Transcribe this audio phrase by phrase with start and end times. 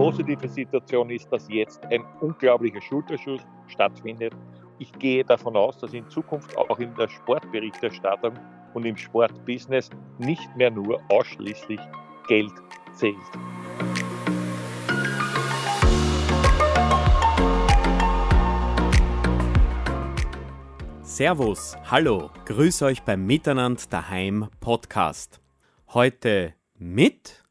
[0.00, 4.32] positive Situation ist, dass jetzt ein unglaublicher Schulterschuss stattfindet.
[4.78, 8.32] Ich gehe davon aus, dass in Zukunft auch in der Sportberichterstattung
[8.72, 11.78] und im Sportbusiness nicht mehr nur ausschließlich
[12.28, 12.52] Geld
[12.94, 13.14] zählt.
[21.02, 25.42] Servus, hallo, grüß euch beim Miteinander daheim Podcast.
[25.92, 27.44] Heute mit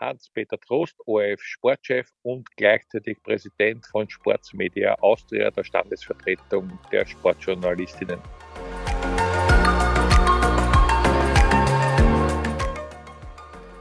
[0.00, 8.20] Hans-Peter Trost, ORF Sportchef und gleichzeitig Präsident von Sportsmedia Austria, der Standesvertretung der Sportjournalistinnen.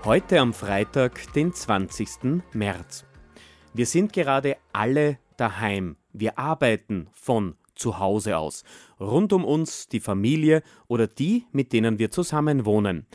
[0.04, 2.44] Heute am Freitag, den 20.
[2.54, 3.06] März.
[3.74, 5.98] Wir sind gerade alle daheim.
[6.14, 8.64] Wir arbeiten von zu Hause aus.
[9.00, 13.06] Rund um uns die Familie oder die, mit denen wir zusammen wohnen.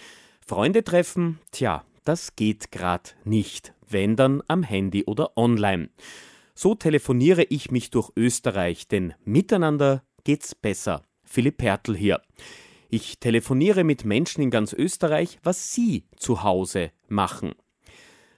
[0.46, 5.90] Freunde treffen, tja, das geht grad nicht, wenn dann am Handy oder online.
[6.54, 11.04] So telefoniere ich mich durch Österreich, denn miteinander geht's besser.
[11.24, 12.20] Philipp Pertl hier.
[12.90, 17.54] Ich telefoniere mit Menschen in ganz Österreich, was sie zu Hause machen.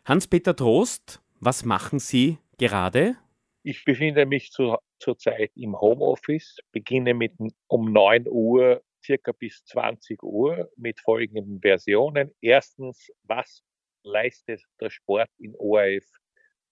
[0.04, 3.16] Hans-Peter Trost, was machen Sie gerade?
[3.62, 7.32] Ich befinde mich zu, zurzeit im Homeoffice, beginne mit
[7.66, 12.34] um 9 Uhr circa bis 20 Uhr mit folgenden Versionen.
[12.40, 13.62] Erstens, was
[14.02, 16.04] leistet der Sport in ORF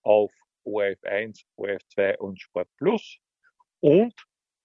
[0.02, 0.32] auf
[0.64, 3.18] ORF 1, ORF 2 und Sport Plus?
[3.80, 4.14] Und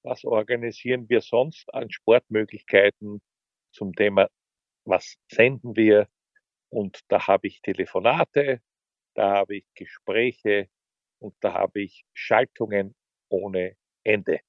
[0.04, 3.22] was organisieren wir sonst an Sportmöglichkeiten
[3.72, 4.30] zum Thema,
[4.86, 6.08] was senden wir?
[6.70, 8.62] Und da habe ich Telefonate,
[9.16, 10.70] da habe ich Gespräche
[11.20, 12.96] und da habe ich Schaltungen
[13.30, 14.40] ohne Ende.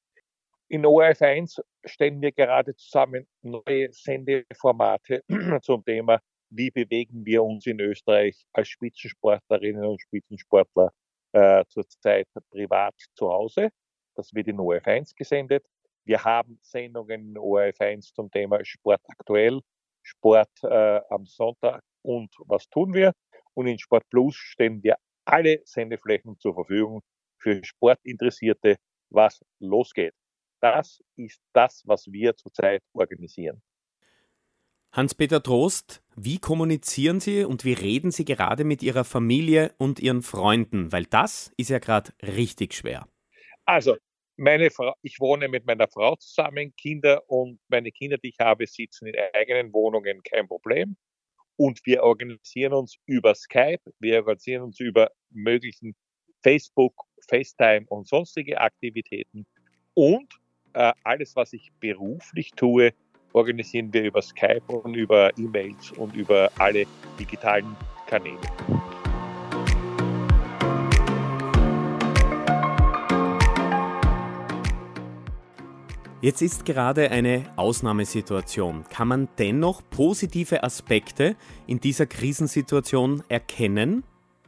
[0.71, 5.25] In ORF 1 stellen wir gerade zusammen neue Sendeformate
[5.63, 10.93] zum Thema, wie bewegen wir uns in Österreich als Spitzensportlerinnen und Spitzensportler
[11.33, 13.71] äh, zurzeit privat zu Hause.
[14.15, 15.65] Das wird in ORF 1 gesendet.
[16.05, 19.61] Wir haben Sendungen in ORF 1 zum Thema Sport aktuell,
[20.03, 23.15] Sport äh, am Sonntag und was tun wir.
[23.55, 27.01] Und in Sport Plus stellen wir alle Sendeflächen zur Verfügung
[27.39, 28.77] für Sportinteressierte,
[29.09, 30.13] was losgeht.
[30.61, 33.63] Das ist das, was wir zurzeit organisieren.
[34.93, 40.23] Hans-Peter Trost, wie kommunizieren Sie und wie reden Sie gerade mit Ihrer Familie und Ihren
[40.23, 40.93] Freunden?
[40.93, 43.07] Weil das ist ja gerade richtig schwer.
[43.65, 43.97] Also,
[44.37, 48.67] meine Frau, ich wohne mit meiner Frau zusammen, Kinder und meine Kinder, die ich habe,
[48.67, 50.97] sitzen in eigenen Wohnungen, kein Problem.
[51.57, 55.97] Und wir organisieren uns über Skype, wir organisieren uns über möglichen
[56.43, 56.95] Facebook,
[57.29, 59.45] FaceTime und sonstige Aktivitäten.
[59.95, 60.33] Und
[61.03, 62.93] alles, was ich beruflich tue,
[63.33, 66.87] organisieren wir über Skype und über E-Mails und über alle
[67.19, 68.39] digitalen Kanäle.
[76.21, 78.85] Jetzt ist gerade eine Ausnahmesituation.
[78.89, 81.37] Kann man dennoch positive Aspekte
[81.69, 84.03] in dieser Krisensituation erkennen?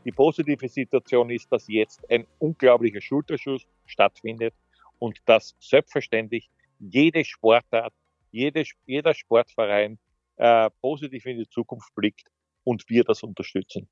[0.04, 4.54] Die positive Situation ist, dass jetzt ein unglaublicher Schulterschuss stattfindet
[5.00, 7.92] und dass selbstverständlich jede Sportart,
[8.30, 9.98] jede, jeder Sportverein
[10.36, 12.28] äh, positiv in die Zukunft blickt
[12.62, 13.88] und wir das unterstützen.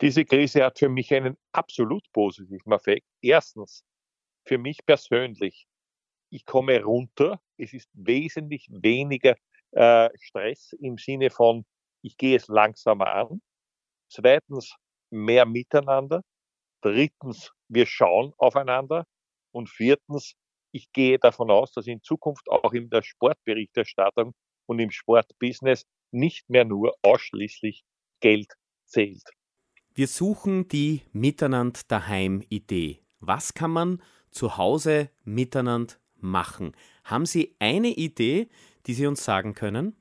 [0.00, 3.06] Diese Krise hat für mich einen absolut positiven Effekt.
[3.20, 3.82] Erstens,
[4.44, 5.66] für mich persönlich
[6.30, 9.36] ich komme runter, es ist wesentlich weniger
[9.72, 11.64] äh, Stress im Sinne von,
[12.02, 13.42] ich gehe es langsamer an.
[14.08, 14.74] Zweitens,
[15.10, 16.22] mehr Miteinander.
[16.82, 19.06] Drittens, wir schauen aufeinander.
[19.56, 20.34] Und viertens,
[20.70, 24.34] ich gehe davon aus, dass in Zukunft auch in der Sportberichterstattung
[24.66, 27.82] und im Sportbusiness nicht mehr nur ausschließlich
[28.20, 28.52] Geld
[28.84, 29.24] zählt.
[29.94, 33.00] Wir suchen die Miteinander daheim Idee.
[33.20, 36.72] Was kann man zu Hause miteinander machen.
[37.04, 38.48] Haben Sie eine Idee,
[38.86, 39.96] die Sie uns sagen können?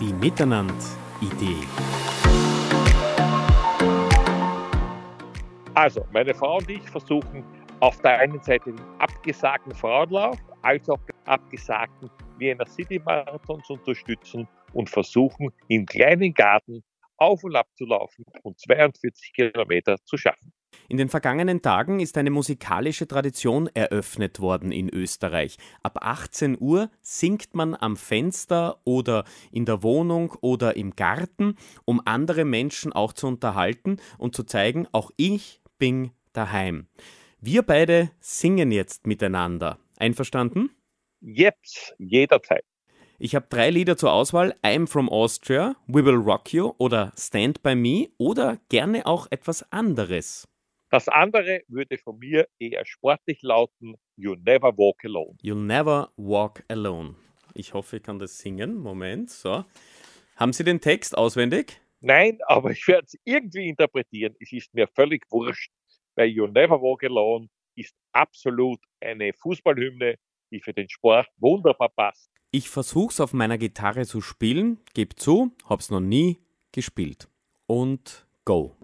[0.00, 1.89] Die Miteinander-Idee.
[5.80, 7.42] Also, meine Frau und ich versuchen
[7.80, 13.72] auf der einen Seite den abgesagten Frauenlauf als auch den abgesagten Vienna City Marathon zu
[13.72, 16.82] unterstützen und versuchen im kleinen Garten
[17.16, 20.52] auf und ab zu laufen und 42 Kilometer zu schaffen.
[20.88, 25.56] In den vergangenen Tagen ist eine musikalische Tradition eröffnet worden in Österreich.
[25.82, 32.02] Ab 18 Uhr singt man am Fenster oder in der Wohnung oder im Garten, um
[32.04, 36.86] andere Menschen auch zu unterhalten und zu zeigen, auch ich bin daheim.
[37.40, 39.78] Wir beide singen jetzt miteinander.
[39.98, 40.70] Einverstanden?
[41.20, 42.64] Jetzt, jederzeit.
[43.18, 47.62] Ich habe drei Lieder zur Auswahl: I'm from Austria, We Will Rock You oder Stand
[47.62, 50.46] by Me oder gerne auch etwas anderes.
[50.90, 55.36] Das andere würde von mir eher sportlich lauten: You Never Walk Alone.
[55.42, 57.16] You'll Never Walk Alone.
[57.54, 58.76] Ich hoffe, ich kann das singen.
[58.76, 59.64] Moment, so.
[60.36, 61.80] Haben Sie den Text auswendig?
[62.00, 64.34] Nein, aber ich werde es irgendwie interpretieren.
[64.40, 65.70] Es ist mir völlig wurscht,
[66.14, 70.16] weil You Never Walk Alone ist absolut eine Fußballhymne,
[70.50, 72.30] die für den Sport wunderbar passt.
[72.50, 76.38] Ich versuch's auf meiner Gitarre zu spielen, geb zu, hab's noch nie
[76.72, 77.28] gespielt.
[77.66, 78.76] Und go.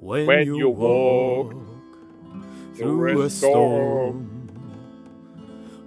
[0.00, 1.54] When, When you, you walk
[2.76, 4.48] through a storm,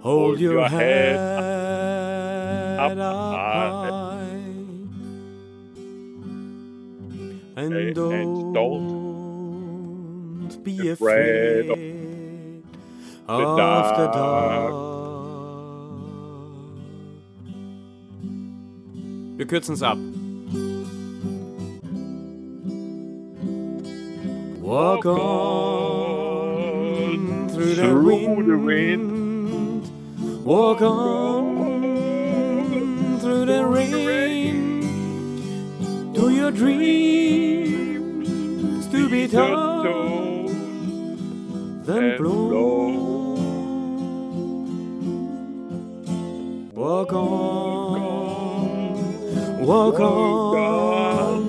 [0.00, 1.16] hold your head
[2.78, 4.17] up, up high,
[7.58, 11.70] and, and don't, don't be afraid
[13.26, 14.74] of the dark.
[19.36, 19.98] Wir kürzen es ab.
[24.60, 25.18] Walk on
[27.48, 27.94] through the
[28.58, 29.82] wind.
[30.44, 31.58] Walk on
[33.20, 34.80] through the rain.
[36.12, 37.47] Do your dreams
[39.08, 40.48] to be told.
[41.86, 43.06] Then blow.
[46.74, 48.28] Walk on
[49.60, 51.42] walk on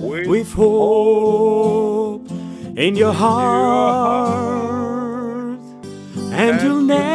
[0.00, 2.30] with hope
[2.76, 4.48] in your heart,
[6.32, 7.07] and you'll never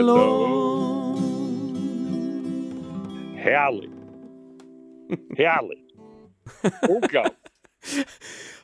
[0.00, 1.18] alone.
[3.36, 3.90] Herrlich.
[5.36, 5.78] Herrlich.
[6.88, 7.32] Unglaublich.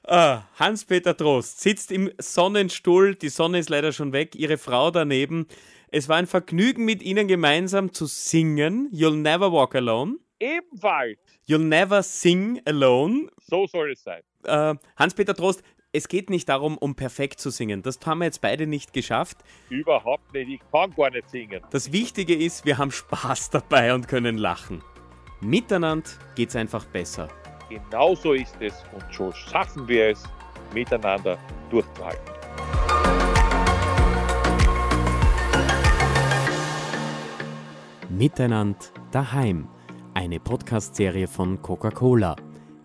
[0.08, 5.46] Ah, Hans-Peter Trost sitzt im Sonnenstuhl, die Sonne ist leider schon weg, ihre Frau daneben.
[5.90, 8.90] Es war ein Vergnügen, mit ihnen gemeinsam zu singen.
[8.92, 10.16] You'll never walk alone.
[10.38, 11.18] Ebenfalls.
[11.48, 13.28] You'll never sing alone.
[13.48, 14.22] So soll es sein.
[14.44, 15.62] Äh, Hans-Peter Trost,
[15.96, 17.82] es geht nicht darum, um perfekt zu singen.
[17.82, 19.38] Das haben wir jetzt beide nicht geschafft.
[19.70, 20.50] Überhaupt nicht.
[20.50, 21.62] Ich kann gar nicht singen.
[21.70, 24.82] Das Wichtige ist, wir haben Spaß dabei und können lachen.
[25.40, 27.28] Miteinander geht es einfach besser.
[27.70, 30.22] Genauso ist es und so schaffen wir es,
[30.74, 31.38] miteinander
[31.70, 32.34] durchzuhalten.
[38.10, 38.78] Miteinander
[39.10, 39.68] daheim.
[40.14, 42.36] Eine Podcast-Serie von Coca-Cola.